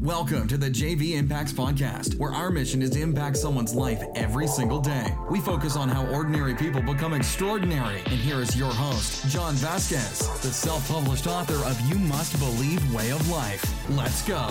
[0.00, 4.46] Welcome to the JV Impacts Podcast, where our mission is to impact someone's life every
[4.46, 5.12] single day.
[5.28, 7.98] We focus on how ordinary people become extraordinary.
[8.06, 12.94] And here is your host, John Vasquez, the self published author of You Must Believe
[12.94, 13.90] Way of Life.
[13.90, 14.48] Let's go.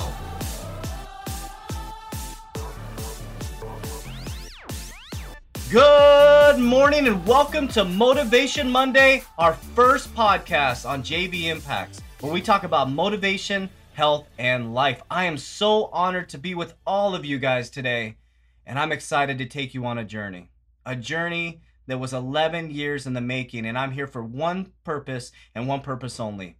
[5.71, 12.41] Good morning and welcome to Motivation Monday, our first podcast on JV Impacts, where we
[12.41, 15.01] talk about motivation health, and life.
[15.09, 18.17] I am so honored to be with all of you guys today,
[18.63, 20.51] and I'm excited to take you on a journey.
[20.85, 25.31] A journey that was 11 years in the making, and I'm here for one purpose
[25.55, 26.57] and one purpose only.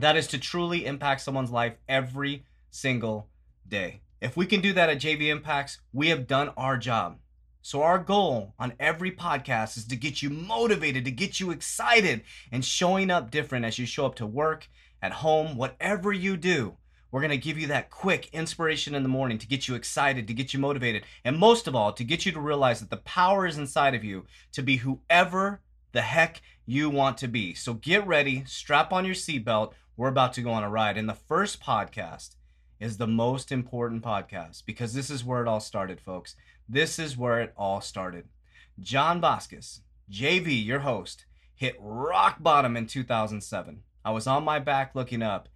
[0.00, 3.28] That is to truly impact someone's life every single
[3.68, 4.00] day.
[4.20, 7.18] If we can do that at JV Impacts, we have done our job.
[7.62, 12.22] So, our goal on every podcast is to get you motivated, to get you excited,
[12.50, 14.68] and showing up different as you show up to work
[15.06, 16.76] at home, whatever you do,
[17.12, 20.26] we're going to give you that quick inspiration in the morning to get you excited,
[20.26, 22.96] to get you motivated, and most of all, to get you to realize that the
[22.96, 25.60] power is inside of you to be whoever
[25.92, 27.54] the heck you want to be.
[27.54, 29.74] So get ready, strap on your seatbelt.
[29.96, 30.98] We're about to go on a ride.
[30.98, 32.34] And the first podcast
[32.80, 36.34] is the most important podcast because this is where it all started, folks.
[36.68, 38.26] This is where it all started.
[38.80, 43.84] John Vasquez, JV, your host, hit rock bottom in 2007.
[44.06, 45.48] I was on my back looking up,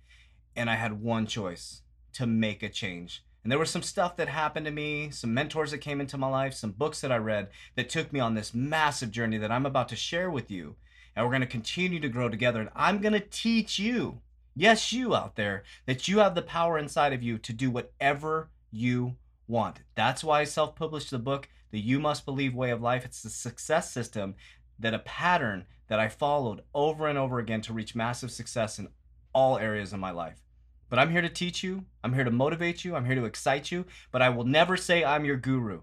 [0.56, 1.83] and I had one choice
[2.15, 3.23] to make a change.
[3.45, 6.27] And there was some stuff that happened to me, some mentors that came into my
[6.27, 9.67] life, some books that I read that took me on this massive journey that I'm
[9.67, 10.75] about to share with you.
[11.15, 12.61] And we're going to continue to grow together.
[12.61, 14.20] And I'm going to teach you,
[14.57, 18.51] yes, you out there, that you have the power inside of you to do whatever
[18.73, 19.14] you
[19.47, 19.83] want.
[19.95, 23.05] That's why I self published the book, The You Must Believe Way of Life.
[23.05, 24.35] It's the success system
[24.81, 28.89] that a pattern that I followed over and over again to reach massive success in
[29.33, 30.42] all areas of my life.
[30.89, 33.70] But I'm here to teach you, I'm here to motivate you, I'm here to excite
[33.70, 35.83] you, but I will never say I'm your guru.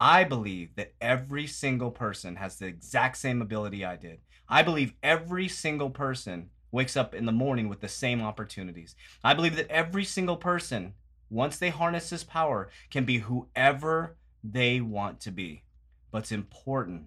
[0.00, 4.20] I believe that every single person has the exact same ability I did.
[4.48, 8.94] I believe every single person wakes up in the morning with the same opportunities.
[9.24, 10.94] I believe that every single person,
[11.30, 15.64] once they harness this power, can be whoever they want to be.
[16.10, 17.06] But it's important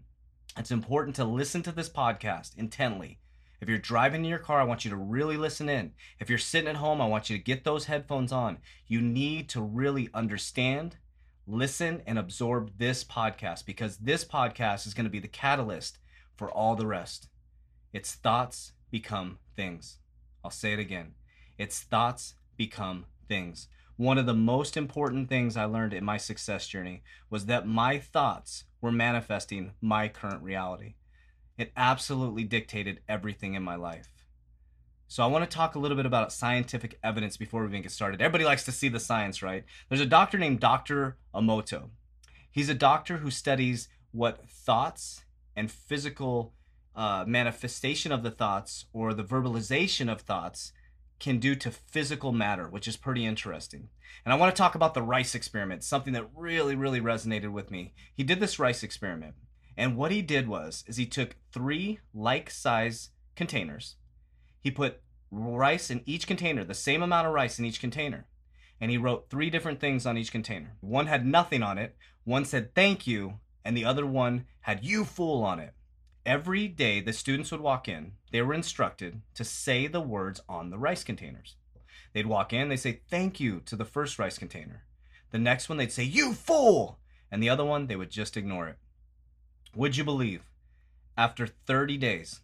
[0.58, 3.20] it's important to listen to this podcast intently.
[3.62, 5.94] If you're driving in your car, I want you to really listen in.
[6.20, 8.58] If you're sitting at home, I want you to get those headphones on.
[8.88, 10.98] You need to really understand,
[11.46, 16.00] listen, and absorb this podcast because this podcast is going to be the catalyst
[16.36, 17.28] for all the rest.
[17.94, 20.00] Its thoughts become things.
[20.44, 21.14] I'll say it again.
[21.58, 23.68] Its thoughts become things.
[24.02, 28.00] One of the most important things I learned in my success journey was that my
[28.00, 30.96] thoughts were manifesting my current reality.
[31.56, 34.26] It absolutely dictated everything in my life.
[35.08, 37.92] So I want to talk a little bit about scientific evidence before we even get
[37.92, 38.24] started.
[38.24, 39.66] Everybody likes to see the science, right?
[39.88, 41.18] There's a doctor named Dr.
[41.32, 41.92] Emoto.
[42.50, 45.26] He's a doctor who studies what thoughts
[45.56, 46.56] and physical
[46.96, 50.74] uh, manifestation of the thoughts or the verbalization of thoughts
[51.22, 53.88] can do to physical matter, which is pretty interesting.
[54.26, 57.72] And I want to talk about the rice experiment, something that really, really resonated with
[57.72, 57.94] me.
[58.14, 59.36] He did this rice experiment,
[59.78, 63.96] and what he did was is he took three like-size containers.
[64.60, 65.02] He put
[65.32, 68.26] rice in each container, the same amount of rice in each container.
[68.82, 70.76] And he wrote three different things on each container.
[70.82, 75.06] One had nothing on it, one said thank you, and the other one had you
[75.06, 75.74] fool on it.
[76.26, 80.70] Every day the students would walk in, they were instructed to say the words on
[80.70, 81.56] the rice containers.
[82.14, 84.84] They'd walk in, they'd say thank you to the first rice container.
[85.32, 87.00] The next one, they'd say, You fool!
[87.32, 88.78] And the other one, they would just ignore it.
[89.76, 90.44] Would you believe?
[91.18, 92.42] After 30 days,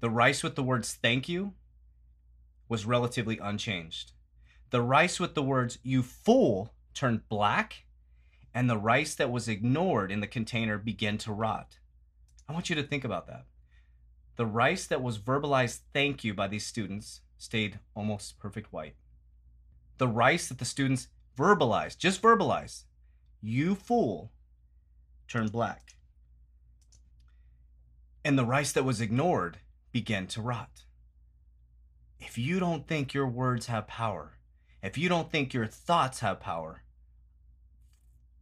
[0.00, 1.54] the rice with the words thank you
[2.68, 4.12] was relatively unchanged.
[4.70, 7.84] The rice with the words you fool turned black,
[8.52, 11.78] and the rice that was ignored in the container began to rot.
[12.48, 13.44] I want you to think about that.
[14.36, 18.94] The rice that was verbalized thank you by these students stayed almost perfect white.
[19.98, 22.84] The rice that the students verbalized, just verbalized,
[23.40, 24.30] you fool,
[25.28, 25.96] turned black.
[28.24, 29.58] And the rice that was ignored
[29.92, 30.84] began to rot.
[32.18, 34.38] If you don't think your words have power,
[34.82, 36.82] if you don't think your thoughts have power,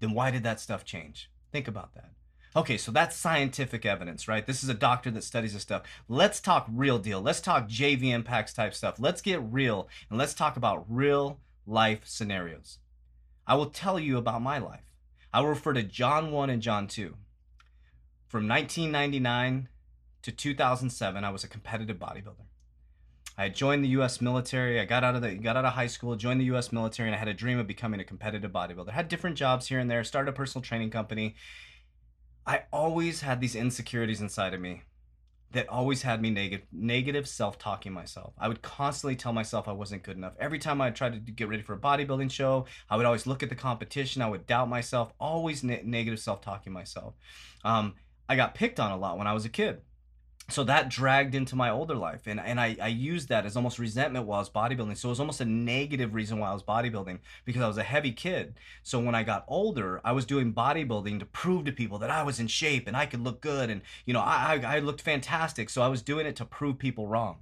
[0.00, 1.30] then why did that stuff change?
[1.52, 2.10] Think about that.
[2.56, 4.46] Okay, so that's scientific evidence, right?
[4.46, 5.82] This is a doctor that studies this stuff.
[6.08, 7.20] Let's talk real deal.
[7.20, 8.96] Let's talk JV impacts type stuff.
[9.00, 12.78] Let's get real and let's talk about real life scenarios.
[13.44, 14.84] I will tell you about my life.
[15.32, 17.16] I will refer to John 1 and John 2.
[18.28, 19.68] From 1999
[20.22, 22.46] to 2007, I was a competitive bodybuilder.
[23.36, 24.20] I joined the U.S.
[24.20, 24.80] military.
[24.80, 26.70] I got out of the got out of high school, joined the U.S.
[26.70, 28.90] military, and I had a dream of becoming a competitive bodybuilder.
[28.90, 30.04] Had different jobs here and there.
[30.04, 31.34] Started a personal training company.
[32.46, 34.82] I always had these insecurities inside of me
[35.52, 38.35] that always had me negative negative self-talking myself.
[38.38, 40.35] I would constantly tell myself I wasn't good enough.
[40.38, 43.43] Every time I tried to get ready for a bodybuilding show, I would always look
[43.43, 44.20] at the competition.
[44.20, 45.12] I would doubt myself.
[45.20, 47.14] Always ne- negative self-talking myself.
[47.64, 47.94] Um,
[48.29, 49.81] I got picked on a lot when I was a kid
[50.49, 53.79] so that dragged into my older life and, and I, I used that as almost
[53.79, 54.96] resentment while I was bodybuilding.
[54.99, 57.82] So it was almost a negative reason why i was bodybuilding because i was a
[57.82, 58.55] heavy kid.
[58.82, 62.23] So when i got older i was doing bodybuilding to prove to people that i
[62.23, 65.00] was in shape and i could look good and you know i, I, I looked
[65.00, 65.70] fantastic.
[65.70, 67.38] So i was doing it to prove people wrong.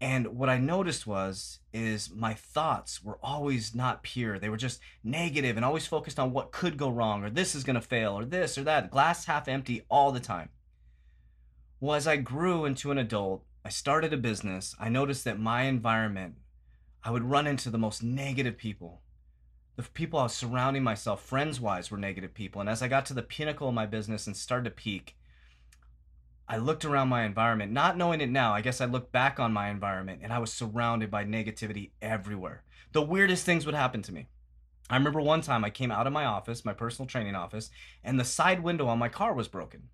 [0.00, 4.40] And what i noticed was is my thoughts were always not pure.
[4.40, 7.62] They were just negative and always focused on what could go wrong or this is
[7.62, 8.90] going to fail or this or that.
[8.90, 10.48] Glass half empty all the time
[11.82, 14.76] well, as I grew into an adult, I started a business.
[14.78, 16.36] I noticed that my environment,
[17.02, 19.02] I would run into the most negative people.
[19.74, 22.60] The people I was surrounding myself, friends wise, were negative people.
[22.60, 25.16] And as I got to the pinnacle of my business and started to peak,
[26.48, 28.54] I looked around my environment, not knowing it now.
[28.54, 32.62] I guess I looked back on my environment and I was surrounded by negativity everywhere.
[32.92, 34.28] The weirdest things would happen to me.
[34.88, 37.70] I remember one time I came out of my office, my personal training office,
[38.04, 39.88] and the side window on my car was broken.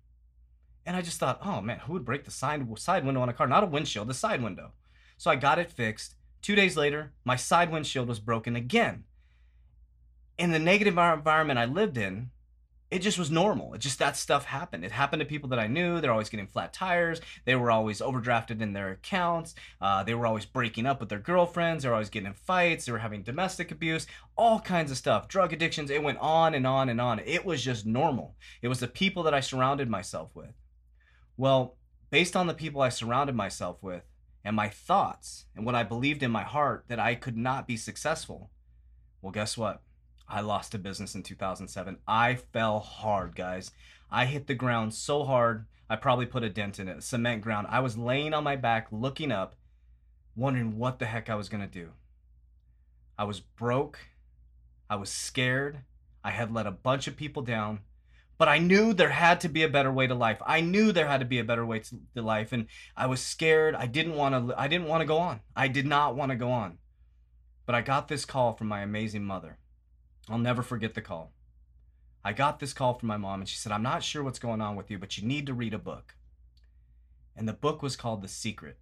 [0.85, 3.33] And I just thought, oh man, who would break the side, side window on a
[3.33, 3.47] car?
[3.47, 4.71] Not a windshield, the side window.
[5.17, 6.15] So I got it fixed.
[6.41, 9.03] Two days later, my side windshield was broken again.
[10.37, 12.31] In the negative environment I lived in,
[12.91, 13.73] it just was normal.
[13.75, 14.83] It just that stuff happened.
[14.83, 16.01] It happened to people that I knew.
[16.01, 17.21] They're always getting flat tires.
[17.45, 19.53] They were always overdrafted in their accounts.
[19.79, 21.83] Uh, they were always breaking up with their girlfriends.
[21.83, 22.85] They were always getting in fights.
[22.85, 25.91] They were having domestic abuse, all kinds of stuff, drug addictions.
[25.91, 27.19] It went on and on and on.
[27.19, 28.35] It was just normal.
[28.63, 30.53] It was the people that I surrounded myself with.
[31.39, 31.77] Well,
[32.09, 34.03] based on the people I surrounded myself with
[34.43, 37.77] and my thoughts and what I believed in my heart that I could not be
[37.77, 38.51] successful,
[39.21, 39.81] well, guess what?
[40.27, 41.99] I lost a business in 2007.
[42.05, 43.71] I fell hard, guys.
[44.11, 47.67] I hit the ground so hard, I probably put a dent in it, cement ground.
[47.69, 49.55] I was laying on my back, looking up,
[50.35, 51.91] wondering what the heck I was going to do.
[53.17, 53.97] I was broke.
[54.89, 55.83] I was scared.
[56.21, 57.79] I had let a bunch of people down
[58.39, 60.41] but I knew there had to be a better way to life.
[60.45, 63.21] I knew there had to be a better way to, to life, and I was
[63.21, 63.75] scared.
[63.75, 64.59] I didn't want to.
[64.59, 65.41] I didn't want to go on.
[65.57, 66.77] I did not want to go on.
[67.65, 69.57] But I got this call from my amazing mother.
[70.29, 71.33] I'll never forget the call.
[72.23, 74.61] I got this call from my mom, and she said, "I'm not sure what's going
[74.61, 76.15] on with you, but you need to read a book."
[77.35, 78.79] And the book was called The Secret.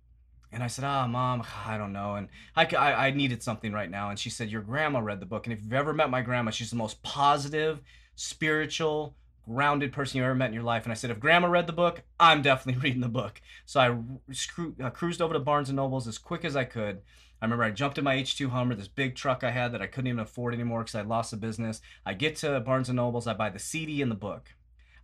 [0.51, 3.73] And I said, "Ah, oh, mom, I don't know." And I, I, I needed something
[3.73, 4.11] right now.
[4.11, 6.51] And she said, "Your grandma read the book, and if you've ever met my grandma,
[6.51, 7.81] she's the most positive,
[8.13, 9.15] spiritual."
[9.47, 10.83] Grounded person you ever met in your life.
[10.83, 13.41] And I said, if grandma read the book, I'm definitely reading the book.
[13.65, 17.01] So I uh, cruised over to Barnes and Nobles as quick as I could.
[17.41, 19.87] I remember I jumped in my H2 Hummer, this big truck I had that I
[19.87, 21.81] couldn't even afford anymore because I lost the business.
[22.05, 24.55] I get to Barnes and Nobles, I buy the CD and the book.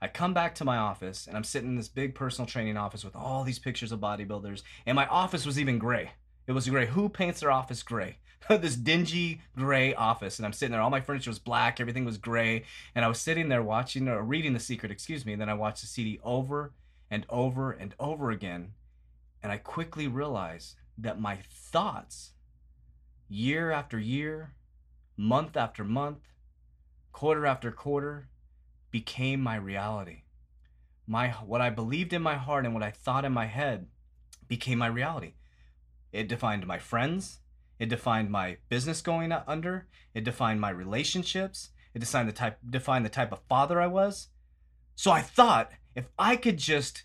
[0.02, 3.06] I come back to my office and I'm sitting in this big personal training office
[3.06, 4.64] with all these pictures of bodybuilders.
[4.86, 6.12] And my office was even gray.
[6.48, 6.88] It was gray.
[6.88, 8.18] Who paints their office gray?
[8.62, 12.18] this dingy gray office and i'm sitting there all my furniture was black everything was
[12.18, 12.64] gray
[12.96, 15.54] and i was sitting there watching or reading the secret excuse me and then i
[15.54, 16.74] watched the cd over
[17.10, 18.74] and over and over again
[19.42, 22.32] and i quickly realized that my thoughts
[23.28, 24.54] year after year
[25.18, 26.20] month after month
[27.12, 28.28] quarter after quarter
[28.92, 30.24] became my reality.
[31.08, 33.88] My what i believed in my heart and what i thought in my head
[34.48, 35.34] became my reality.
[36.12, 37.40] It defined my friends
[37.84, 39.88] it defined my business going under.
[40.14, 41.72] It defined my relationships.
[41.94, 44.30] It defined the type defined the type of father I was.
[44.96, 47.04] So I thought if I could just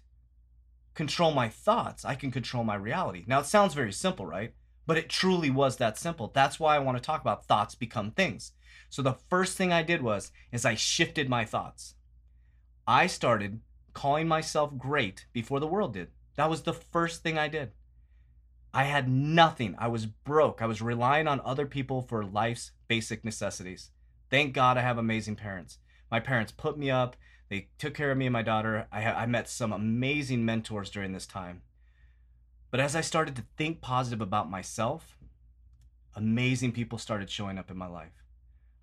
[0.95, 3.25] control my thoughts, I can control my reality.
[3.27, 4.55] Now it sounds very simple, right?
[4.87, 6.31] But it truly was that simple.
[6.33, 8.53] That's why I want to talk about thoughts become things.
[8.89, 11.97] So the first thing I did was is I shifted my thoughts.
[12.87, 13.63] I started
[13.95, 16.13] calling myself great before the world did.
[16.37, 17.73] That was the first thing I did.
[18.79, 19.75] I had nothing.
[19.77, 20.63] I was broke.
[20.63, 23.91] I was relying on other people for life's basic necessities.
[24.31, 25.79] Thank God I have amazing parents.
[26.13, 27.17] My parents put me up.
[27.49, 28.87] They took care of me and my daughter.
[28.93, 31.63] I, ha- I met some amazing mentors during this time.
[32.71, 35.19] But as I started to think positive about myself,
[36.15, 38.23] amazing people started showing up in my life.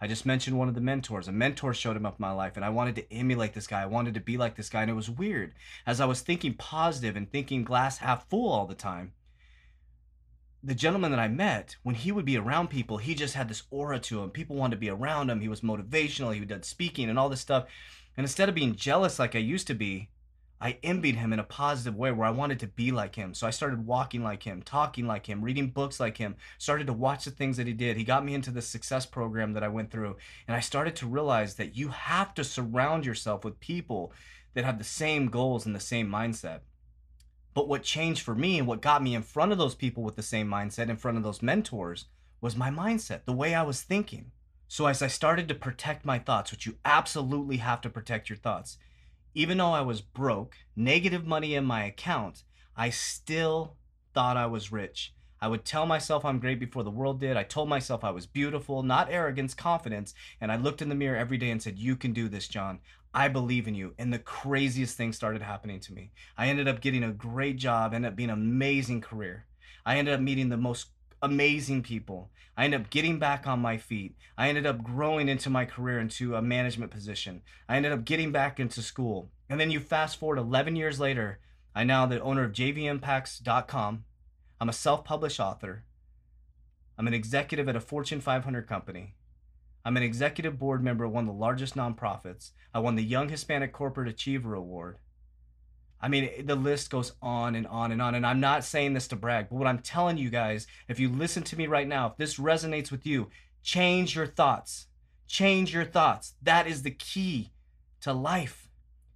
[0.02, 1.30] I just mentioned one of the mentors.
[1.30, 3.82] A mentor showed him up in my life, and I wanted to emulate this guy.
[3.82, 5.54] I wanted to be like this guy, and it was weird.
[5.88, 9.14] As I was thinking positive and thinking glass half full all the time,
[10.66, 13.64] the gentleman that I met, when he would be around people, he just had this
[13.70, 14.32] aura to him.
[14.32, 15.40] People wanted to be around him.
[15.40, 16.34] He was motivational.
[16.34, 17.66] He did speaking and all this stuff.
[18.18, 20.10] And instead of being jealous like I used to be,
[20.60, 23.36] I envied him in a positive way where I wanted to be like him.
[23.36, 26.94] So I started walking like him, talking like him, reading books like him, started to
[26.94, 27.98] watch the things that he did.
[27.98, 30.16] He got me into the success program that I went through.
[30.48, 34.14] And I started to realize that you have to surround yourself with people
[34.56, 36.62] that have the same goals and the same mindset.
[37.56, 40.18] But what changed for me and what got me in front of those people with
[40.18, 42.06] the same mindset, in front of those mentors,
[42.42, 44.32] was my mindset, the way I was thinking.
[44.68, 48.38] So as I started to protect my thoughts, which you absolutely have to protect your
[48.38, 48.78] thoughts,
[49.34, 52.44] even though I was broke, negative money in my account,
[52.76, 53.78] I still
[54.14, 55.14] thought I was rich.
[55.42, 57.38] I would tell myself I'm great before the world did.
[57.38, 60.14] I told myself I was beautiful, not arrogance, confidence.
[60.42, 62.80] And I looked in the mirror every day and said, You can do this, John.
[63.16, 63.94] I believe in you.
[63.98, 66.12] And the craziest things started happening to me.
[66.38, 69.46] I ended up getting a great job, ended up being an amazing career.
[69.86, 70.88] I ended up meeting the most
[71.22, 72.30] amazing people.
[72.58, 74.18] I ended up getting back on my feet.
[74.38, 77.42] I ended up growing into my career into a management position.
[77.70, 79.30] I ended up getting back into school.
[79.50, 81.40] And then you fast forward 11 years later,
[81.74, 84.04] I'm now the owner of jvimpacts.com.
[84.60, 85.86] I'm a self published author.
[86.98, 89.16] I'm an executive at a Fortune 500 company.
[89.86, 92.52] I'm an executive board member of one of the largest nonprofits.
[92.74, 94.98] I won the Young Hispanic Corporate Achiever Award.
[96.02, 98.16] I mean, the list goes on and on and on.
[98.16, 101.10] And I'm not saying this to brag, but what I'm telling you guys, if you
[101.10, 103.30] listen to me right now, if this resonates with you,
[103.62, 104.88] change your thoughts.
[105.28, 106.34] Change your thoughts.
[106.42, 107.52] That is the key
[108.02, 108.70] to life.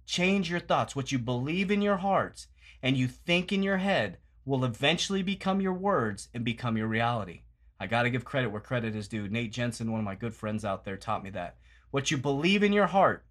[0.06, 0.94] Change your thoughts.
[0.94, 2.46] What you believe in your heart
[2.80, 7.42] and you think in your head will eventually become your words and become your reality.
[7.80, 9.26] I got to give credit where credit is due.
[9.26, 11.56] Nate Jensen, one of my good friends out there, taught me that.
[11.90, 13.24] What you believe in your heart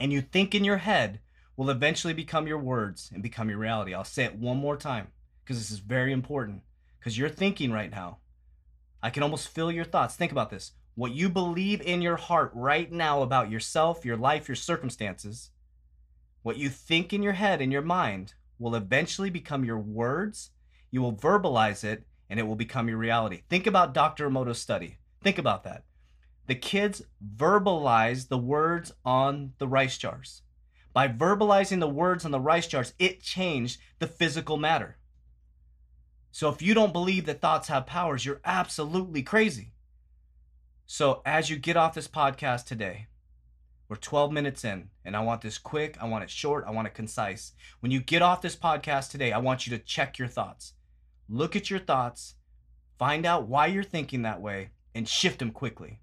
[0.00, 1.20] and you think in your head
[1.56, 3.94] will eventually become your words and become your reality.
[3.94, 5.06] I'll say it one more time
[5.44, 6.62] because this is very important.
[6.98, 8.18] Because you're thinking right now.
[9.00, 10.16] I can almost feel your thoughts.
[10.16, 10.72] Think about this.
[10.96, 15.50] What you believe in your heart right now about yourself, your life, your circumstances,
[16.42, 20.50] what you think in your head, in your mind, will eventually become your words.
[20.90, 23.42] You will verbalize it and it will become your reality.
[23.48, 24.28] Think about Dr.
[24.28, 24.98] Emoto's study.
[25.22, 25.84] Think about that.
[26.48, 27.00] The kids
[27.36, 30.42] verbalize the words on the rice jars.
[30.92, 34.96] By verbalizing the words on the rice jars, it changed the physical matter.
[36.32, 39.74] So if you don't believe that thoughts have powers, you're absolutely crazy.
[40.86, 43.06] So as you get off this podcast today,
[43.88, 46.88] we're 12 minutes in, and I want this quick, I want it short, I want
[46.88, 47.52] it concise.
[47.78, 50.72] When you get off this podcast today, I want you to check your thoughts.
[51.28, 52.34] Look at your thoughts,
[52.98, 56.00] find out why you're thinking that way, and shift them quickly.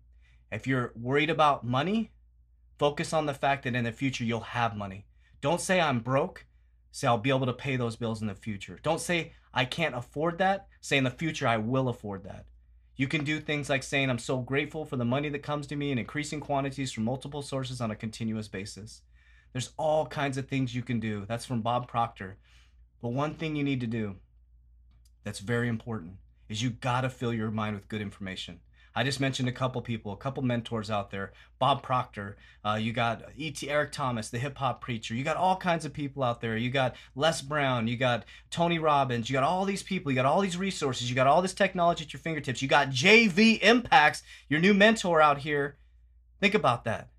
[0.52, 2.12] If you're worried about money,
[2.82, 5.06] Focus on the fact that in the future you'll have money.
[5.40, 6.48] Don't say I'm broke.
[6.92, 8.80] Say I'll be able to pay those bills in the future.
[8.82, 10.66] Don't say I can't afford that.
[10.82, 12.48] Say in the future I will afford that.
[12.96, 15.76] You can do things like saying I'm so grateful for the money that comes to
[15.76, 19.04] me in increasing quantities from multiple sources on a continuous basis.
[19.54, 21.28] There's all kinds of things you can do.
[21.28, 22.40] That's from Bob Proctor.
[23.00, 24.16] But one thing you need to do
[25.24, 26.14] that's very important
[26.50, 28.60] is you got to fill your mind with good information.
[28.94, 31.32] I just mentioned a couple people, a couple mentors out there.
[31.60, 32.36] Bob Proctor,
[32.66, 33.70] uh, you got E.T.
[33.70, 35.16] Eric Thomas, the hip hop preacher.
[35.16, 36.58] You got all kinds of people out there.
[36.58, 40.26] You got Les Brown, you got Tony Robbins, you got all these people, you got
[40.26, 42.62] all these resources, you got all this technology at your fingertips.
[42.62, 45.78] You got JV Impacts, your new mentor out here.
[46.42, 47.10] Think about that.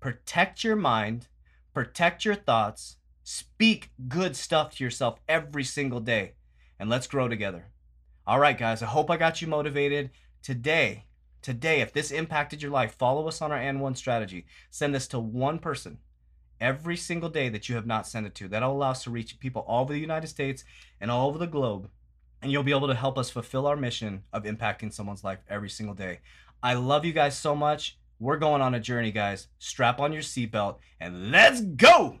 [0.00, 1.28] Protect your mind,
[1.72, 6.34] protect your thoughts, speak good stuff to yourself every single day,
[6.82, 7.68] and let's grow together.
[8.26, 10.10] All right, guys, I hope I got you motivated.
[10.42, 11.04] Today,
[11.42, 14.46] Today, if this impacted your life, follow us on our and one strategy.
[14.70, 15.98] Send this to one person
[16.60, 18.46] every single day that you have not sent it to.
[18.46, 20.62] That'll allow us to reach people all over the United States
[21.00, 21.90] and all over the globe.
[22.40, 25.68] And you'll be able to help us fulfill our mission of impacting someone's life every
[25.68, 26.20] single day.
[26.62, 27.98] I love you guys so much.
[28.20, 29.48] We're going on a journey, guys.
[29.58, 32.20] Strap on your seatbelt and let's go!